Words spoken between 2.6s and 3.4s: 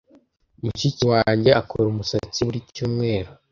cyumweru.